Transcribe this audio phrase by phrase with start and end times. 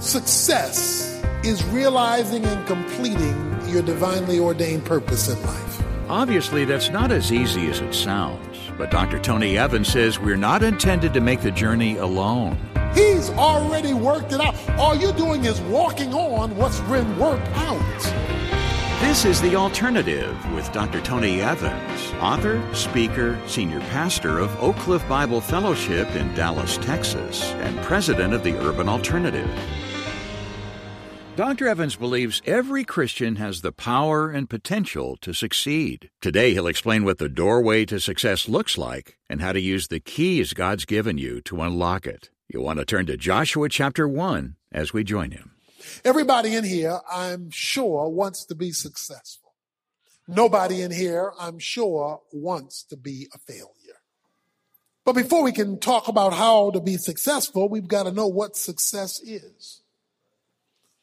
[0.00, 5.82] Success is realizing and completing your divinely ordained purpose in life.
[6.08, 9.18] Obviously, that's not as easy as it sounds, but Dr.
[9.18, 12.58] Tony Evans says we're not intended to make the journey alone.
[12.94, 14.56] He's already worked it out.
[14.78, 18.00] All you're doing is walking on what's been worked out.
[19.02, 21.02] This is The Alternative with Dr.
[21.02, 27.78] Tony Evans, author, speaker, senior pastor of Oak Cliff Bible Fellowship in Dallas, Texas, and
[27.82, 29.50] president of the Urban Alternative.
[31.40, 31.68] Dr.
[31.68, 36.10] Evans believes every Christian has the power and potential to succeed.
[36.20, 40.00] Today, he'll explain what the doorway to success looks like and how to use the
[40.00, 42.28] keys God's given you to unlock it.
[42.46, 45.52] You'll want to turn to Joshua chapter 1 as we join him.
[46.04, 49.54] Everybody in here, I'm sure, wants to be successful.
[50.28, 54.02] Nobody in here, I'm sure, wants to be a failure.
[55.06, 58.58] But before we can talk about how to be successful, we've got to know what
[58.58, 59.79] success is.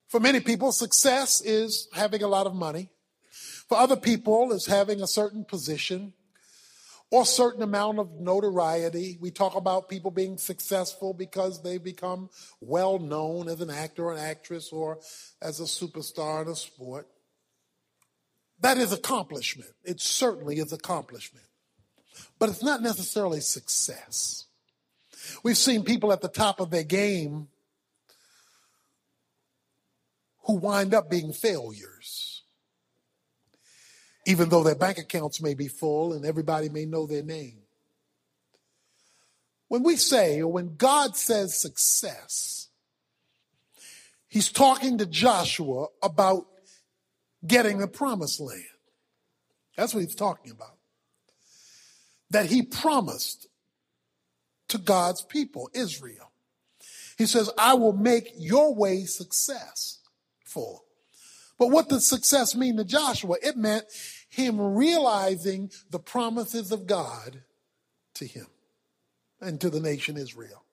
[0.08, 2.90] For many people, success is having a lot of money.
[3.68, 6.14] For other people, is having a certain position
[7.12, 9.18] or certain amount of notoriety.
[9.20, 12.30] We talk about people being successful because they become
[12.62, 15.00] well known as an actor or an actress or
[15.42, 17.08] as a superstar in a sport.
[18.62, 19.72] That is accomplishment.
[19.84, 21.46] It certainly is accomplishment.
[22.40, 24.46] But it's not necessarily success.
[25.44, 27.50] We've seen people at the top of their game
[30.48, 32.44] who wind up being failures.
[34.26, 37.60] Even though their bank accounts may be full and everybody may know their name.
[39.68, 42.70] When we say, or when God says success,
[44.30, 46.48] he's talking to Joshua about
[47.46, 48.64] getting the promised land.
[49.76, 50.78] That's what he's talking about.
[52.30, 53.48] That he promised
[54.70, 56.32] to God's people, Israel.
[57.18, 60.00] He says, I will make your way success
[61.58, 63.36] But what does success mean to Joshua?
[63.42, 63.86] It meant
[64.30, 67.42] him realizing the promises of God
[68.16, 68.48] to him
[69.42, 70.64] and to the nation Israel.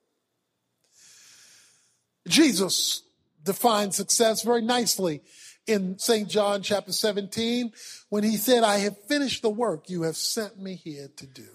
[2.29, 3.03] Jesus
[3.43, 5.23] defined success very nicely
[5.67, 6.29] in St.
[6.29, 7.73] John chapter 17
[8.09, 11.49] when he said, I have finished the work you have sent me here to do.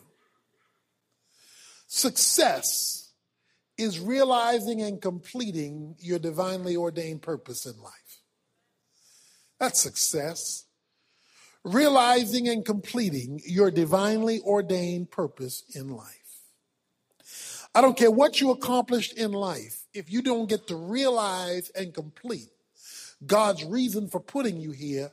[1.88, 3.12] Success
[3.78, 8.09] is realizing and completing your divinely ordained purpose in life.
[9.60, 10.66] That's success.
[11.64, 16.16] Realizing and completing your divinely ordained purpose in life.
[17.76, 21.94] I don't care what you accomplished in life, if you don't get to realize and
[21.94, 22.50] complete
[23.26, 25.12] God's reason for putting you here,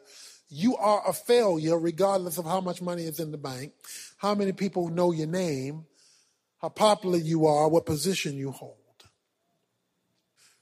[0.48, 3.72] you are a failure regardless of how much money is in the bank,
[4.16, 5.84] how many people know your name,
[6.58, 8.76] how popular you are, what position you hold.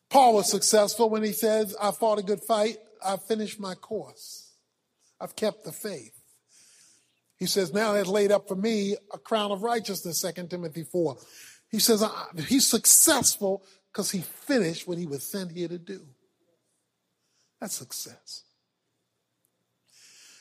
[0.08, 4.53] Paul was successful when he says, I fought a good fight, I've finished my course.
[5.21, 6.21] I've kept the faith.
[7.37, 11.16] He says, now there's laid up for me a crown of righteousness, 2 Timothy 4.
[11.71, 12.05] He says,
[12.47, 16.06] he's successful because he finished what he was sent here to do.
[17.60, 18.44] That's success.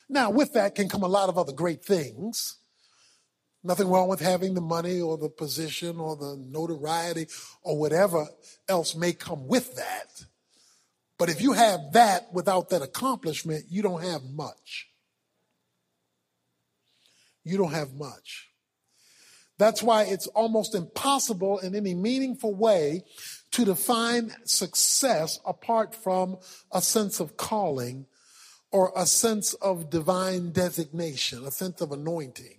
[0.10, 2.58] Now, with that can come a lot of other great things.
[3.64, 7.28] Nothing wrong with having the money or the position or the notoriety
[7.64, 8.28] or whatever
[8.68, 10.26] else may come with that.
[11.24, 14.90] But if you have that without that accomplishment, you don't have much.
[17.46, 18.50] You don't have much.
[19.58, 23.06] That's why it's almost impossible in any meaningful way
[23.52, 26.40] to define success apart from
[26.74, 28.06] a sense of calling
[28.72, 32.58] or a sense of divine designation, a sense of anointing.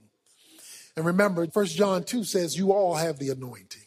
[0.96, 3.83] And remember, 1 John 2 says, You all have the anointing.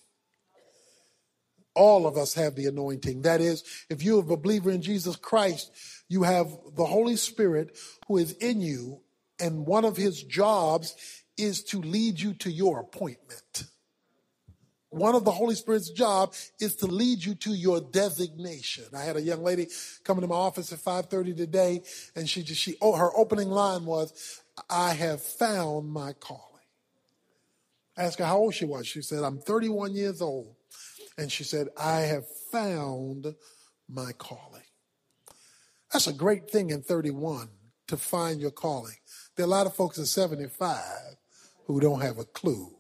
[1.78, 3.22] All of us have the anointing.
[3.22, 5.72] That is, if you're a believer in Jesus Christ,
[6.10, 7.78] you have the Holy Spirit
[8.08, 9.02] who is in you,
[9.40, 10.96] and one of his jobs
[11.38, 13.66] is to lead you to your appointment.
[14.90, 18.86] One of the Holy Spirit's job is to lead you to your designation.
[18.96, 19.68] I had a young lady
[20.04, 21.84] come into my office at 5:30 today,
[22.16, 26.44] and she just she oh, her opening line was, "I have found my calling."
[27.96, 28.88] I asked her how old she was.
[28.88, 30.57] She said, "I'm 31 years old."
[31.18, 33.36] And she said, I have found
[33.90, 34.62] my calling.
[35.92, 37.50] That's a great thing in 31
[37.88, 38.96] to find your calling.
[39.36, 40.82] There are a lot of folks at 75
[41.66, 42.74] who don't have a clue.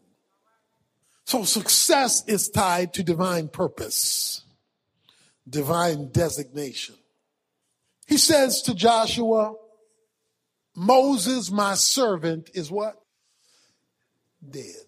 [1.26, 4.44] So success is tied to divine purpose,
[5.48, 6.96] divine designation.
[8.08, 9.56] He says to Joshua,
[10.76, 13.02] Moses, my servant, is what?
[14.48, 14.87] Dead.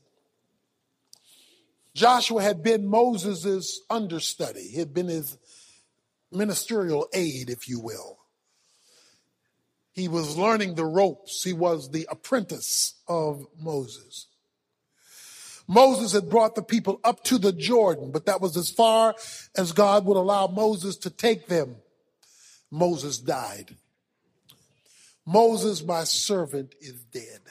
[2.00, 4.70] Joshua had been Moses' understudy.
[4.70, 5.38] He had been his
[6.32, 8.20] ministerial aid, if you will.
[9.92, 11.44] He was learning the ropes.
[11.44, 14.28] He was the apprentice of Moses.
[15.68, 19.14] Moses had brought the people up to the Jordan, but that was as far
[19.58, 21.76] as God would allow Moses to take them.
[22.72, 23.76] Moses died.
[25.26, 27.42] Moses, my servant, is dead.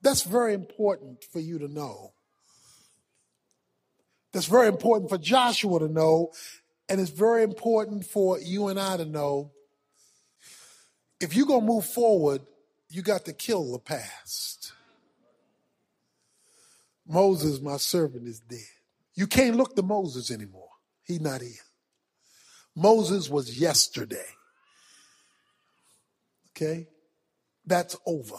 [0.00, 2.13] That's very important for you to know.
[4.34, 6.32] That's very important for Joshua to know,
[6.88, 9.52] and it's very important for you and I to know
[11.20, 12.42] if you're going to move forward,
[12.90, 14.72] you got to kill the past.
[17.06, 18.58] Moses, my servant, is dead.
[19.14, 20.70] You can't look to Moses anymore.
[21.04, 21.52] He's not here.
[22.74, 24.26] Moses was yesterday.
[26.50, 26.88] Okay?
[27.64, 28.38] That's over.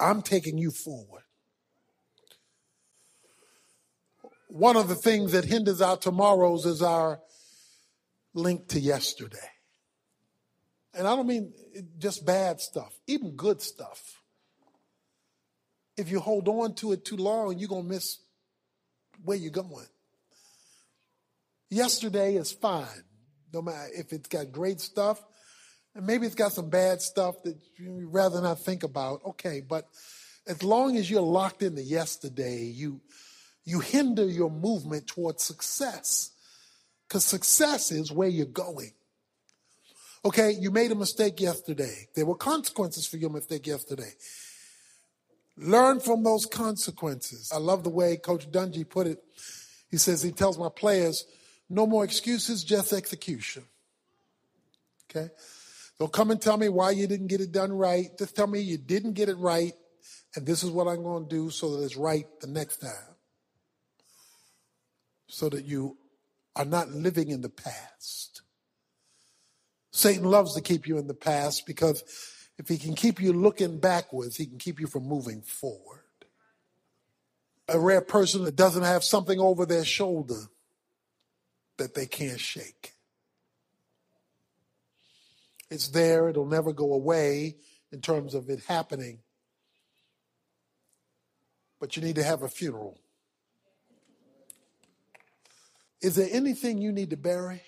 [0.00, 1.24] I'm taking you forward.
[4.50, 7.20] One of the things that hinders our tomorrows is our
[8.34, 9.38] link to yesterday.
[10.92, 11.52] And I don't mean
[11.98, 14.20] just bad stuff, even good stuff.
[15.96, 18.18] If you hold on to it too long, you're going to miss
[19.22, 19.86] where you're going.
[21.68, 23.04] Yesterday is fine,
[23.52, 25.22] no matter if it's got great stuff,
[25.94, 29.20] and maybe it's got some bad stuff that you'd rather not think about.
[29.24, 29.86] Okay, but
[30.48, 33.00] as long as you're locked into yesterday, you
[33.70, 36.32] you hinder your movement towards success.
[37.06, 38.92] Because success is where you're going.
[40.24, 42.08] Okay, you made a mistake yesterday.
[42.14, 44.12] There were consequences for your mistake yesterday.
[45.56, 47.52] Learn from those consequences.
[47.54, 49.22] I love the way Coach Dungy put it.
[49.90, 51.26] He says he tells my players,
[51.68, 53.64] no more excuses, just execution.
[55.08, 55.28] Okay?
[55.98, 58.06] Don't come and tell me why you didn't get it done right.
[58.18, 59.74] Just tell me you didn't get it right,
[60.34, 63.09] and this is what I'm going to do so that it's right the next time.
[65.30, 65.96] So that you
[66.56, 68.42] are not living in the past.
[69.92, 72.02] Satan loves to keep you in the past because
[72.58, 76.00] if he can keep you looking backwards, he can keep you from moving forward.
[77.68, 80.48] A rare person that doesn't have something over their shoulder
[81.78, 82.94] that they can't shake.
[85.70, 87.56] It's there, it'll never go away
[87.92, 89.20] in terms of it happening.
[91.78, 92.98] But you need to have a funeral.
[96.02, 97.62] Is there anything you need to bury?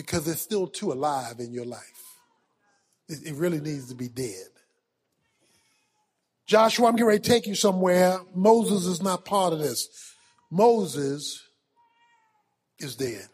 [0.00, 2.16] because it's still too alive in your life.
[3.08, 4.46] It, really needs to be dead.
[6.46, 8.18] Joshua, I'm getting ready to take you somewhere.
[8.34, 10.14] Moses is not part of this.
[10.50, 11.42] Moses
[12.78, 13.26] is dead.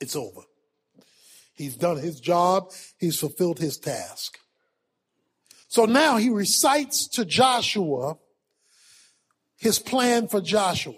[0.00, 0.40] It's over.
[1.54, 2.72] He's done his job.
[2.98, 4.38] He's fulfilled his task.
[5.66, 8.16] So now he recites to Joshua
[9.58, 10.94] his plan for Joshua.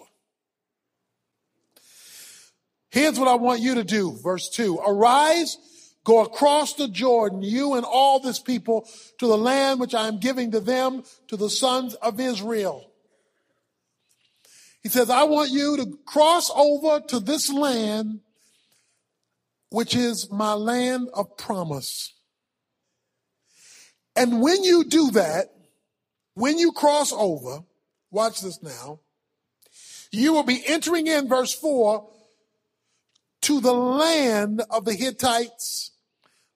[2.89, 4.17] Here's what I want you to do.
[4.21, 5.57] Verse two, arise,
[6.03, 8.87] go across the Jordan, you and all this people
[9.17, 12.91] to the land which I am giving to them, to the sons of Israel.
[14.83, 18.19] He says, I want you to cross over to this land,
[19.69, 22.13] which is my land of promise.
[24.15, 25.53] And when you do that,
[26.33, 27.59] when you cross over,
[28.11, 28.99] watch this now,
[30.11, 32.09] you will be entering in verse four
[33.41, 35.91] to the land of the Hittites,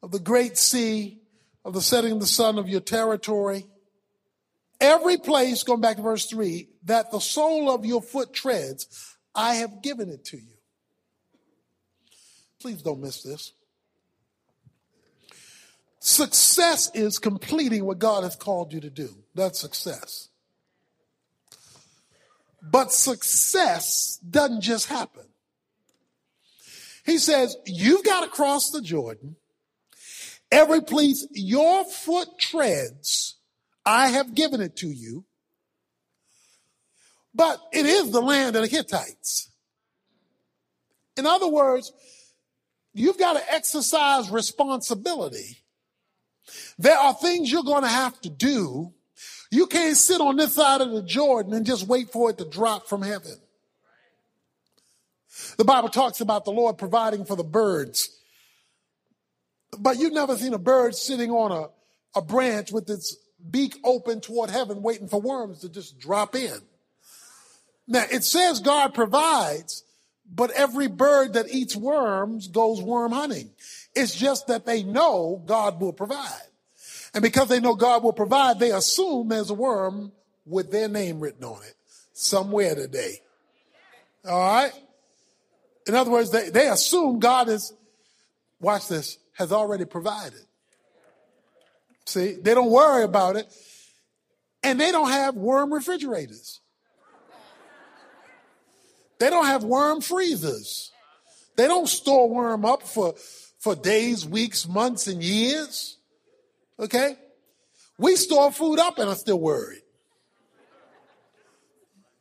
[0.03, 1.22] of the great sea,
[1.63, 3.65] of the setting of the sun of your territory.
[4.79, 9.56] Every place, going back to verse three, that the sole of your foot treads, I
[9.56, 10.53] have given it to you.
[12.60, 13.53] Please don't miss this.
[16.00, 19.10] Success is completing what God has called you to do.
[19.34, 20.29] That's success.
[22.69, 25.25] But success doesn't just happen.
[27.05, 29.36] He says, you've got to cross the Jordan.
[30.51, 33.36] Every place your foot treads,
[33.86, 35.25] I have given it to you.
[37.36, 39.51] But it is the land of the Hittites.
[41.17, 41.93] In other words,
[42.93, 45.60] you've got to exercise responsibility.
[46.79, 48.95] There are things you're going to have to do.
[49.55, 52.45] You can't sit on this side of the Jordan and just wait for it to
[52.45, 53.38] drop from heaven.
[55.57, 58.09] The Bible talks about the Lord providing for the birds.
[59.79, 63.15] But you've never seen a bird sitting on a, a branch with its
[63.50, 66.59] beak open toward heaven, waiting for worms to just drop in.
[67.88, 69.85] Now, it says God provides,
[70.29, 73.51] but every bird that eats worms goes worm hunting.
[73.95, 76.50] It's just that they know God will provide.
[77.15, 80.12] And because they know God will provide, they assume there's a worm
[80.45, 81.74] with their name written on it
[82.12, 83.22] somewhere today.
[84.27, 84.72] All right?
[85.88, 87.74] In other words, they, they assume God is,
[88.60, 90.41] watch this, has already provided.
[92.05, 93.48] See, they don't worry about it.
[94.62, 96.60] And they don't have worm refrigerators.
[99.19, 100.91] They don't have worm freezers.
[101.55, 103.15] They don't store worm up for,
[103.60, 105.95] for days, weeks, months, and years.
[106.79, 107.15] Okay?
[107.98, 109.82] We store food up and are still worried.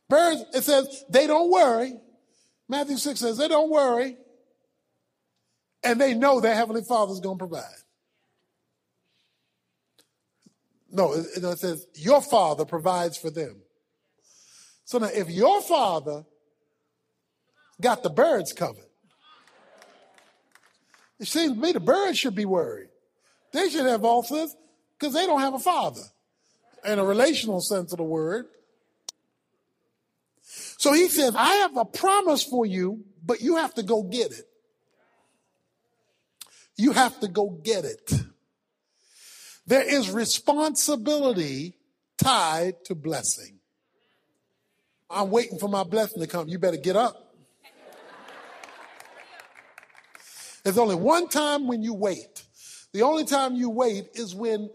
[0.07, 1.93] Birds, it says, they don't worry.
[2.69, 4.17] Matthew 6 says, they don't worry.
[5.83, 7.63] And they know their Heavenly Father's going to provide.
[10.91, 13.61] No, it, it says, your Father provides for them.
[14.85, 16.23] So now, if your Father
[17.81, 18.85] got the birds covered,
[21.19, 22.89] it seems to me the birds should be worried.
[23.55, 24.53] They should have ulcers
[24.99, 26.01] because they don't have a father
[26.83, 28.47] in a relational sense of the word.
[30.41, 34.33] So he says, I have a promise for you, but you have to go get
[34.33, 34.45] it.
[36.75, 38.11] You have to go get it.
[39.65, 41.77] There is responsibility
[42.17, 43.59] tied to blessing.
[45.09, 46.49] I'm waiting for my blessing to come.
[46.49, 47.33] You better get up.
[50.65, 52.44] There's only one time when you wait.
[52.95, 54.69] The only time you wait is when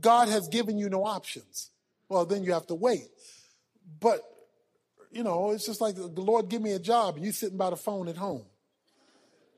[0.00, 1.70] God has given you no options.
[2.08, 3.08] Well, then you have to wait.
[4.00, 4.22] But,
[5.12, 7.68] you know, it's just like the Lord give me a job and you sitting by
[7.68, 8.46] the phone at home.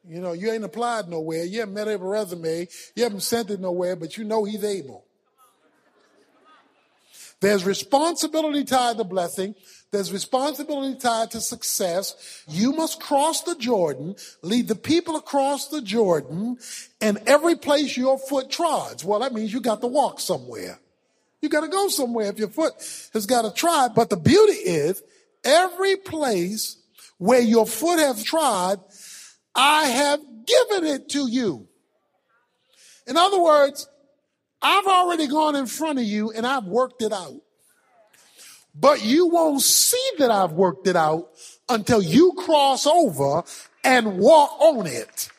[0.05, 1.45] You know, you ain't applied nowhere.
[1.45, 2.67] You haven't met a resume.
[2.97, 5.06] You haven't sent it nowhere, but you know he's able.
[7.41, 9.55] There's responsibility tied to blessing.
[9.91, 12.45] There's responsibility tied to success.
[12.49, 16.59] You must cross the Jordan, lead the people across the Jordan,
[17.01, 19.05] and every place your foot trods.
[19.05, 20.81] Well, that means you got to walk somewhere.
[21.43, 22.75] You got to go somewhere if your foot
[23.13, 23.95] has got to trod.
[23.95, 25.03] But the beauty is,
[25.45, 26.79] every place
[27.19, 28.81] where your foot has trod,
[29.55, 31.69] I have given it to you.
[33.07, 33.89] In other words,
[34.63, 37.41] I've already gone in front of you and I've worked it out.
[38.75, 41.31] But you won't see that I've worked it out
[41.69, 43.45] until you cross over
[43.83, 45.31] and walk on it.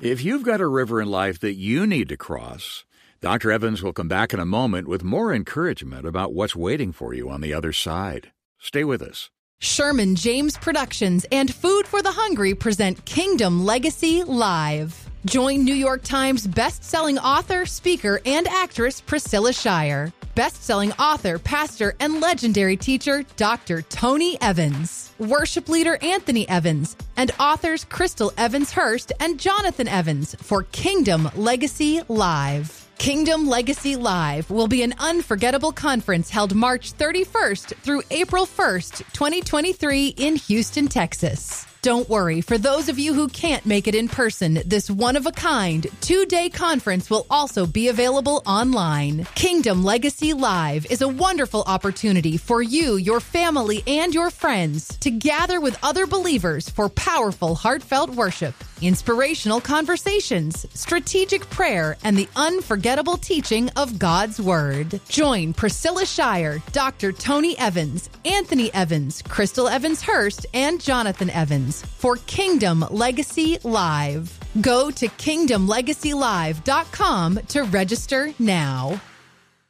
[0.00, 2.84] If you've got a river in life that you need to cross,
[3.20, 3.52] Dr.
[3.52, 7.30] Evans will come back in a moment with more encouragement about what's waiting for you
[7.30, 8.32] on the other side.
[8.58, 9.30] Stay with us.
[9.60, 15.01] Sherman James Productions and Food for the Hungry present Kingdom Legacy Live.
[15.24, 22.20] Join New York Times best-selling author, speaker, and actress Priscilla Shirer, best-selling author, pastor, and
[22.20, 23.82] legendary teacher Dr.
[23.82, 30.64] Tony Evans, worship leader Anthony Evans, and authors Crystal Evans Hurst and Jonathan Evans for
[30.72, 32.88] Kingdom Legacy Live.
[32.98, 40.08] Kingdom Legacy Live will be an unforgettable conference held March 31st through April 1st, 2023
[40.08, 41.71] in Houston, Texas.
[41.82, 45.26] Don't worry, for those of you who can't make it in person, this one of
[45.26, 49.24] a kind two day conference will also be available online.
[49.34, 55.10] Kingdom Legacy Live is a wonderful opportunity for you, your family, and your friends to
[55.10, 63.16] gather with other believers for powerful, heartfelt worship, inspirational conversations, strategic prayer, and the unforgettable
[63.16, 65.00] teaching of God's Word.
[65.08, 67.12] Join Priscilla Shirer, Dr.
[67.12, 74.36] Tony Evans, Anthony Evans, Crystal Evans Hurst, and Jonathan Evans for Kingdom Legacy Live.
[74.60, 79.00] Go to kingdomlegacylive.com to register now.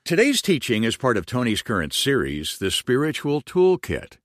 [0.04, 4.16] Today's teaching is part of Tony's current series, The Spiritual Toolkit.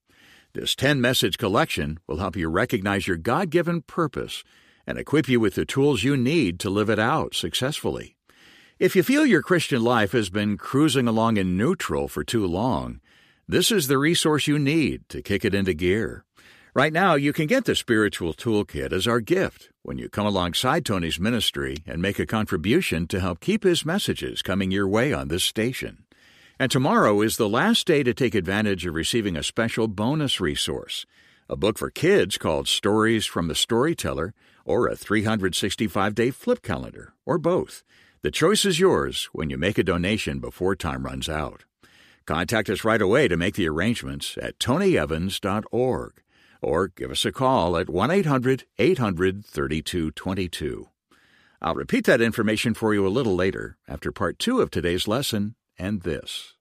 [0.54, 4.44] This 10 message collection will help you recognize your God given purpose
[4.88, 8.16] and equip you with the tools you need to live it out successfully.
[8.80, 13.02] If you feel your Christian life has been cruising along in neutral for too long,
[13.48, 16.24] this is the resource you need to kick it into gear.
[16.74, 20.86] Right now, you can get the Spiritual Toolkit as our gift when you come alongside
[20.86, 25.28] Tony's ministry and make a contribution to help keep his messages coming your way on
[25.28, 26.04] this station.
[26.60, 31.06] And tomorrow is the last day to take advantage of receiving a special bonus resource
[31.50, 34.34] a book for kids called Stories from the Storyteller,
[34.68, 37.84] or a 365 day flip calendar, or both.
[38.22, 41.64] The choice is yours when you make a donation before time runs out.
[42.26, 46.22] Contact us right away to make the arrangements at tonyevans.org
[46.62, 50.90] or give us a call at 1 800 800 3222.
[51.62, 55.56] I'll repeat that information for you a little later after part two of today's lesson
[55.80, 56.54] and this.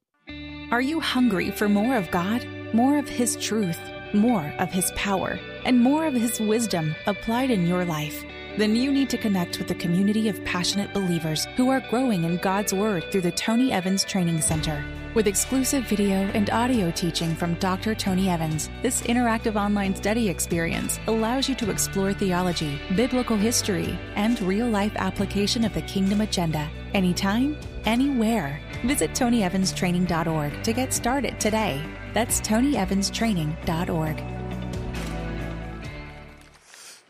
[0.71, 3.79] Are you hungry for more of God, more of His truth,
[4.13, 8.23] more of His power, and more of His wisdom applied in your life?
[8.57, 12.37] Then you need to connect with the community of passionate believers who are growing in
[12.37, 14.83] God's Word through the Tony Evans Training Center.
[15.13, 17.95] With exclusive video and audio teaching from Dr.
[17.95, 24.39] Tony Evans, this interactive online study experience allows you to explore theology, biblical history, and
[24.41, 28.59] real life application of the kingdom agenda anytime, anywhere.
[28.85, 31.83] Visit TonyEvansTraining.org to get started today.
[32.17, 34.23] That's TonyEvansTraining.org.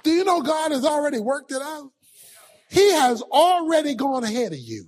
[0.03, 1.91] Do you know God has already worked it out?
[2.69, 4.87] He has already gone ahead of you.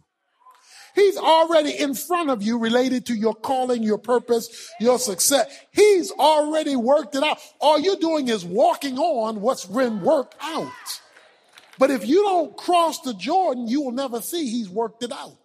[0.93, 5.57] He's already in front of you related to your calling, your purpose, your success.
[5.71, 7.38] He's already worked it out.
[7.61, 10.99] All you're doing is walking on what's been worked out.
[11.77, 15.38] But if you don't cross the Jordan, you will never see he's worked it out.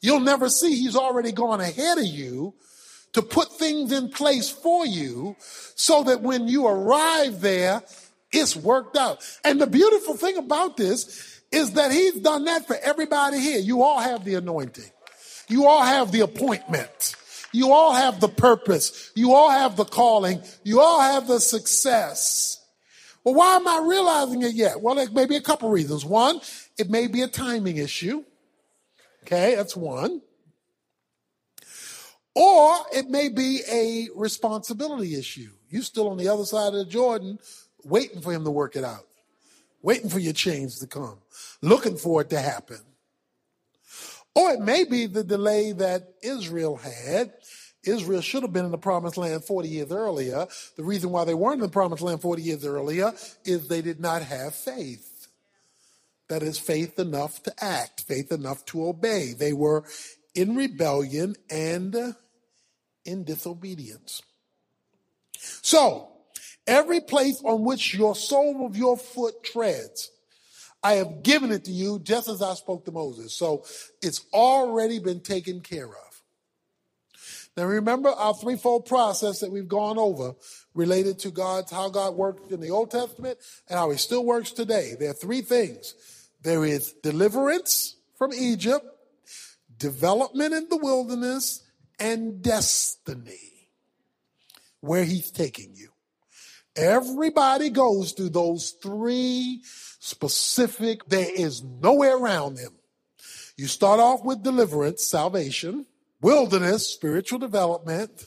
[0.00, 2.54] You'll never see he's already gone ahead of you
[3.12, 5.36] to put things in place for you
[5.74, 7.82] so that when you arrive there,
[8.32, 9.22] it's worked out.
[9.44, 13.58] And the beautiful thing about this is that he's done that for everybody here.
[13.58, 14.90] You all have the anointing.
[15.48, 17.16] You all have the appointment.
[17.52, 19.12] You all have the purpose.
[19.14, 20.42] You all have the calling.
[20.64, 22.58] You all have the success.
[23.22, 24.80] Well, why am I realizing it yet?
[24.80, 26.04] Well, it may be a couple reasons.
[26.04, 26.40] One,
[26.78, 28.24] it may be a timing issue.
[29.24, 30.22] Okay, that's one.
[32.34, 35.50] Or it may be a responsibility issue.
[35.68, 37.38] You're still on the other side of the Jordan
[37.84, 39.06] waiting for him to work it out,
[39.82, 41.18] waiting for your change to come,
[41.60, 42.78] looking for it to happen.
[44.34, 47.32] Or it may be the delay that Israel had.
[47.84, 50.46] Israel should have been in the promised land 40 years earlier.
[50.76, 53.12] The reason why they weren't in the promised land 40 years earlier
[53.44, 55.28] is they did not have faith.
[56.28, 59.34] That is faith enough to act, faith enough to obey.
[59.34, 59.84] They were
[60.34, 62.14] in rebellion and
[63.04, 64.22] in disobedience.
[65.62, 66.12] So,
[66.66, 70.10] Every place on which your sole of your foot treads,
[70.82, 73.34] I have given it to you just as I spoke to Moses.
[73.34, 73.64] So
[74.00, 76.22] it's already been taken care of.
[77.56, 80.34] Now remember our threefold process that we've gone over
[80.74, 84.52] related to God's, how God worked in the Old Testament and how he still works
[84.52, 84.94] today.
[84.98, 85.94] There are three things.
[86.42, 88.86] There is deliverance from Egypt,
[89.76, 91.62] development in the wilderness,
[91.98, 93.68] and destiny,
[94.80, 95.88] where he's taking you.
[96.74, 99.62] Everybody goes through those three
[99.98, 102.74] specific, there is nowhere around them.
[103.56, 105.86] You start off with deliverance, salvation,
[106.20, 108.24] wilderness, spiritual development,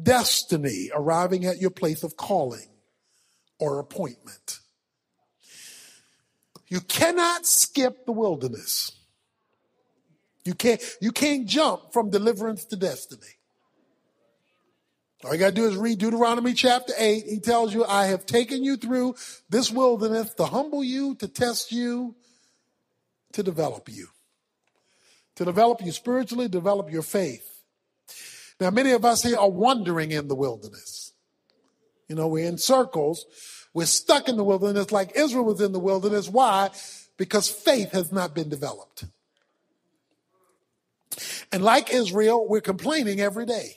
[0.00, 2.68] destiny, arriving at your place of calling
[3.58, 4.60] or appointment.
[6.68, 8.90] You cannot skip the wilderness.
[10.44, 13.22] You can't, you can't jump from deliverance to destiny.
[15.24, 17.24] All you got to do is read Deuteronomy chapter 8.
[17.24, 19.14] He tells you, I have taken you through
[19.48, 22.14] this wilderness to humble you, to test you,
[23.32, 24.08] to develop you.
[25.36, 27.62] To develop you spiritually, develop your faith.
[28.60, 31.14] Now, many of us here are wandering in the wilderness.
[32.08, 33.24] You know, we're in circles.
[33.72, 36.28] We're stuck in the wilderness like Israel was in the wilderness.
[36.28, 36.70] Why?
[37.16, 39.06] Because faith has not been developed.
[41.52, 43.76] And like Israel, we're complaining every day.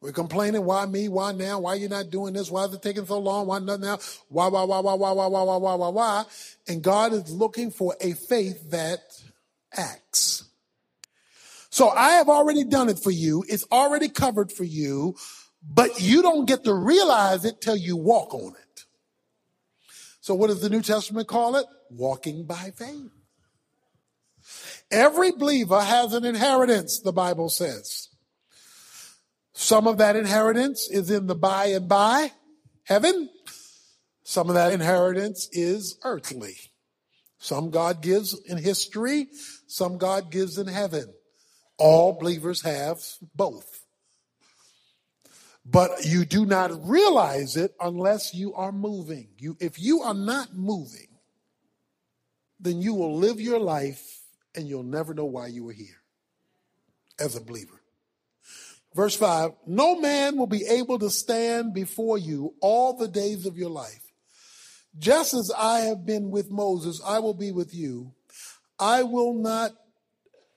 [0.00, 1.08] We're complaining, why me?
[1.08, 1.60] Why now?
[1.60, 2.50] Why you not doing this?
[2.50, 3.46] Why is it taking so long?
[3.46, 3.98] Why not now?
[4.28, 6.24] Why, why, why, why, why, why, why, why, why, why, why?
[6.68, 9.00] And God is looking for a faith that
[9.72, 10.44] acts.
[11.70, 13.44] So I have already done it for you.
[13.48, 15.16] It's already covered for you,
[15.62, 18.84] but you don't get to realize it till you walk on it.
[20.20, 21.66] So what does the New Testament call it?
[21.90, 23.15] Walking by faith.
[24.90, 28.08] Every believer has an inheritance, the Bible says.
[29.52, 32.32] Some of that inheritance is in the by and by
[32.84, 33.30] heaven.
[34.22, 36.56] Some of that inheritance is earthly.
[37.38, 39.28] Some God gives in history,
[39.66, 41.12] some God gives in heaven.
[41.78, 42.98] All believers have
[43.34, 43.82] both.
[45.64, 49.28] But you do not realize it unless you are moving.
[49.38, 51.08] You, if you are not moving,
[52.60, 54.22] then you will live your life
[54.56, 56.00] and you'll never know why you were here
[57.18, 57.80] as a believer.
[58.94, 63.58] Verse 5 No man will be able to stand before you all the days of
[63.58, 64.02] your life.
[64.98, 68.14] Just as I have been with Moses, I will be with you.
[68.78, 69.72] I will not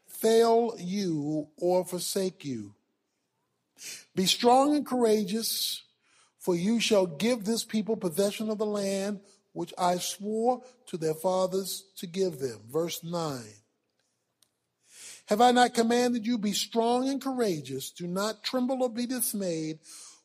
[0.07, 2.73] fail you or forsake you.
[4.15, 5.83] Be strong and courageous,
[6.37, 9.19] for you shall give this people possession of the land
[9.53, 12.59] which I swore to their fathers to give them.
[12.69, 13.41] Verse 9.
[15.29, 17.91] Have I not commanded you, be strong and courageous?
[17.91, 19.77] Do not tremble or be dismayed,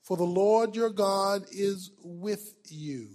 [0.02, 3.08] for the Lord your God is with you.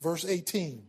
[0.00, 0.80] Verse 18.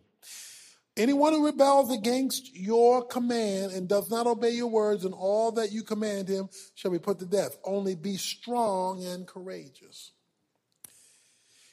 [0.97, 5.71] Anyone who rebels against your command and does not obey your words and all that
[5.71, 7.58] you command him shall be put to death.
[7.63, 10.12] Only be strong and courageous.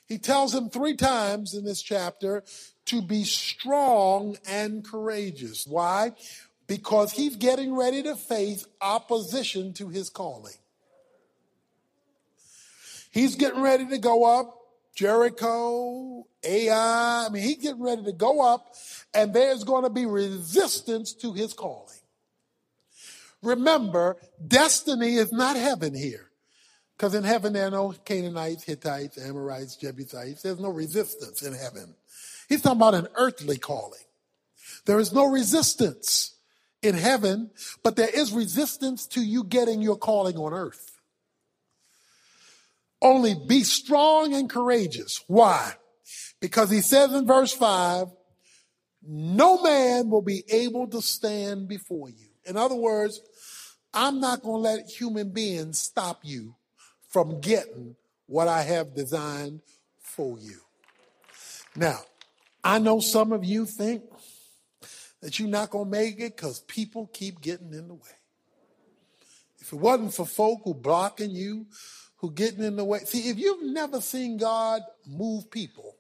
[0.07, 2.43] He tells him three times in this chapter
[2.87, 5.67] to be strong and courageous.
[5.67, 6.13] Why?
[6.67, 10.55] Because he's getting ready to face opposition to his calling.
[13.11, 17.27] He's getting ready to go up Jericho, Ai.
[17.27, 18.75] I mean, he's getting ready to go up,
[19.13, 21.99] and there's going to be resistance to his calling.
[23.43, 26.31] Remember, destiny is not heaven here.
[26.97, 30.43] Because in heaven there are no Canaanites, Hittites, Amorites, Jebusites.
[30.43, 31.95] There's no resistance in heaven.
[32.49, 34.01] He's talking about an earthly calling.
[34.87, 36.34] There is no resistance
[36.85, 37.51] in heaven,
[37.83, 41.01] but there is resistance to you getting your calling on earth.
[43.01, 45.23] Only be strong and courageous.
[45.27, 45.75] Why?
[46.41, 48.09] Because he says in verse 5,
[49.07, 52.29] no man will be able to stand before you.
[52.47, 53.21] In other words,
[53.93, 56.57] I'm not going to let human beings stop you
[57.09, 59.61] from getting what I have designed
[60.01, 60.61] for you.
[61.77, 61.99] Now,
[62.63, 64.03] I know some of you think
[65.25, 68.19] that you're not going to make it because people keep getting in the way.
[69.59, 71.65] If it wasn't for folk who blocking you
[72.17, 72.99] who getting in the way.
[73.01, 75.97] See, if you've never seen God move people,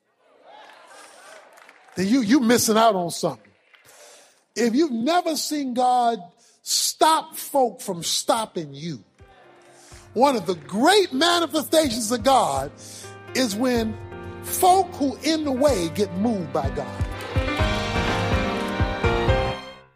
[1.96, 3.50] then you you missing out on something.
[4.54, 6.18] If you've never seen God
[6.60, 9.02] stop folk from stopping you,
[10.12, 12.70] one of the great manifestations of God
[13.34, 13.96] is when
[14.42, 17.13] folk who in the way get moved by God.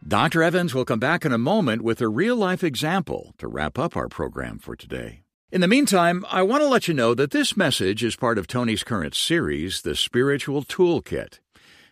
[0.08, 0.42] Dr.
[0.42, 3.94] Evans will come back in a moment with a real life example to wrap up
[3.94, 5.20] our program for today.
[5.52, 8.46] In the meantime, I want to let you know that this message is part of
[8.46, 11.40] Tony's current series, The Spiritual Toolkit,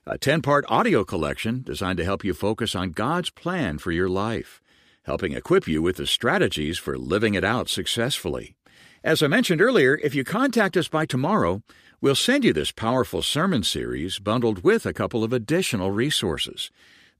[0.07, 4.09] a 10 part audio collection designed to help you focus on God's plan for your
[4.09, 4.62] life,
[5.05, 8.57] helping equip you with the strategies for living it out successfully.
[9.05, 11.62] As I mentioned earlier, if you contact us by tomorrow,
[12.00, 16.70] we'll send you this powerful sermon series bundled with a couple of additional resources.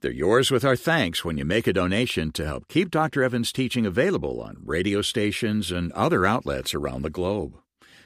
[0.01, 3.23] They're yours with our thanks when you make a donation to help keep Dr.
[3.23, 7.57] Evans' teaching available on radio stations and other outlets around the globe.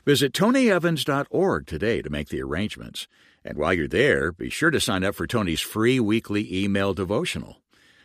[0.06, 3.08] Visit tonyevans.org today to make the arrangements.
[3.44, 7.56] And while you're there, be sure to sign up for Tony's free weekly email devotional.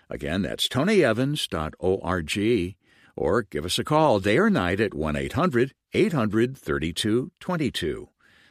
[0.10, 2.76] Again, that's tonyevans.org,
[3.16, 8.10] or give us a call day or night at 1 800 800 3222.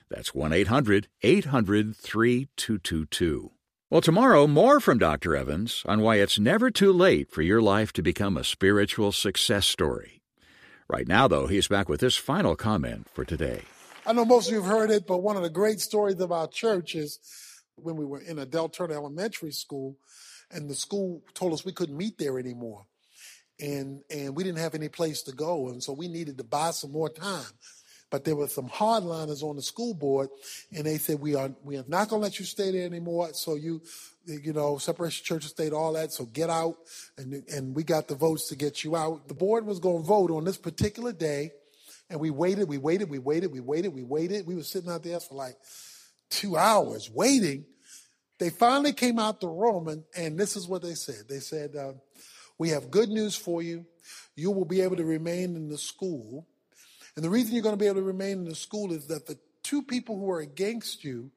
[0.09, 3.51] That's 1 800 800 3222.
[3.91, 5.37] Well, tomorrow, more from Dr.
[5.37, 9.67] Evans on why it's never too late for your life to become a spiritual success
[9.67, 10.23] story.
[10.89, 13.61] Right now, though, he's back with this final comment for today.
[14.07, 16.33] I know most of you have heard it, but one of the great stories of
[16.33, 17.19] our church is
[17.77, 19.99] when we were in a Del Elementary School,
[20.51, 22.87] and the school told us we couldn't meet there anymore.
[23.61, 26.71] And, and we didn't have any place to go, and so we needed to buy
[26.71, 27.53] some more time
[28.15, 30.29] but there were some hardliners on the school board,
[30.73, 33.31] and they said we are we are not going to let you stay there anymore.
[33.33, 33.83] So you,
[34.25, 36.13] you know, separation church and state, all that.
[36.13, 36.77] So get out,
[37.19, 39.27] and and we got the votes to get you out.
[39.27, 41.55] The board was going to vote on this particular day,
[42.09, 44.47] and we waited, we waited, we waited, we waited, we waited.
[44.47, 45.57] We were sitting out there for like
[46.31, 47.65] two hours waiting.
[48.39, 51.25] They finally came out the room, and, and this is what they said.
[51.29, 51.95] They said, uh,
[52.59, 53.87] "We have good news for you.
[54.37, 56.47] You will be able to remain in the school."
[57.17, 59.27] And the reason you're going to be able to remain in the school is that
[59.27, 61.31] the two people who are against you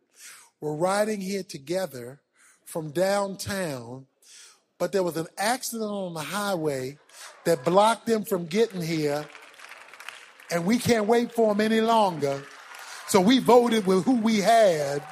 [0.59, 2.19] were riding here together
[2.65, 4.07] from downtown,
[4.79, 6.97] but there was an accident on the highway
[7.45, 9.25] that blocked them from getting here,
[10.51, 12.43] and we can't wait for them any longer.
[13.07, 15.03] So we voted with who we had,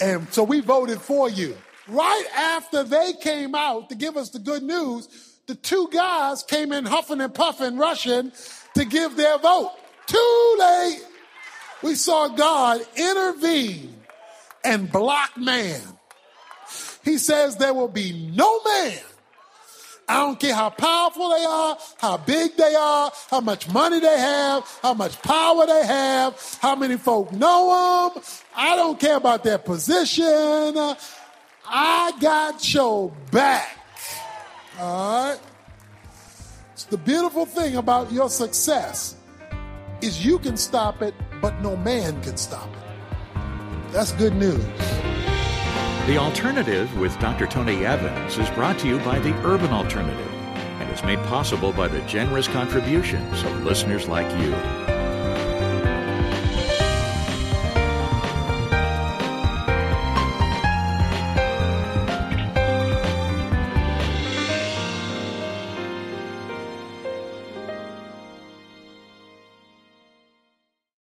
[0.00, 1.56] and so we voted for you.
[1.88, 5.08] Right after they came out to give us the good news,
[5.46, 8.32] the two guys came in huffing and puffing, rushing
[8.74, 9.72] to give their vote.
[10.08, 11.02] Too late.
[11.82, 13.94] We saw God intervene
[14.64, 15.80] and block man.
[17.04, 18.98] He says there will be no man.
[20.08, 24.18] I don't care how powerful they are, how big they are, how much money they
[24.18, 28.22] have, how much power they have, how many folk know them.
[28.56, 30.16] I don't care about their position.
[31.66, 33.76] I got your back.
[34.80, 35.40] All right?
[36.72, 39.17] It's the beautiful thing about your success
[40.00, 43.92] is you can stop it, but no man can stop it.
[43.92, 44.64] That's good news.
[46.06, 47.46] The Alternative with Dr.
[47.46, 50.32] Tony Evans is brought to you by the Urban Alternative
[50.80, 54.97] and is made possible by the generous contributions of listeners like you.